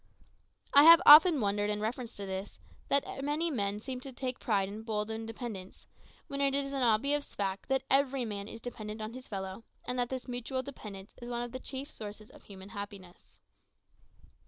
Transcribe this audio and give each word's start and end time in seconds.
I 0.73 0.81
have 0.85 0.99
often 1.05 1.41
wondered, 1.41 1.69
in 1.69 1.79
reference 1.79 2.15
to 2.15 2.25
this, 2.25 2.57
that 2.87 3.23
many 3.23 3.51
men 3.51 3.79
seem 3.79 3.99
to 3.99 4.11
take 4.11 4.39
pride 4.39 4.67
in 4.67 4.81
bold 4.81 5.11
independence, 5.11 5.85
when 6.27 6.41
it 6.41 6.55
is 6.55 6.73
an 6.73 6.81
obvious 6.81 7.35
fact 7.35 7.69
that 7.69 7.83
every 7.87 8.25
man 8.25 8.47
is 8.47 8.61
dependent 8.61 8.99
on 8.99 9.13
his 9.13 9.27
fellow, 9.27 9.63
and 9.85 9.99
that 9.99 10.09
this 10.09 10.27
mutual 10.27 10.63
dependence 10.63 11.13
is 11.21 11.29
one 11.29 11.43
of 11.43 11.51
the 11.51 11.59
chief 11.59 11.91
sources 11.91 12.31
of 12.31 12.45
human 12.45 12.69
happiness. 12.69 13.41